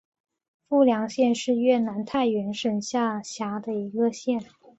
[0.67, 4.43] 富良县是越南太原省下辖的一个县。